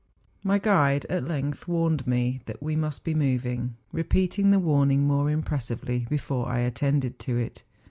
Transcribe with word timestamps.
My 0.43 0.57
guide 0.57 1.05
at 1.11 1.27
length 1.27 1.67
warned 1.67 2.07
me 2.07 2.41
that 2.47 2.63
we 2.63 2.75
must 2.75 3.03
be 3.03 3.13
moving, 3.13 3.75
repeating 3.91 4.49
the 4.49 4.57
warning 4.57 5.05
more 5.05 5.29
impressively 5.29 6.07
before 6.09 6.47
I 6.49 6.61
attended 6.61 7.19
to 7.19 7.37
it. 7.37 7.61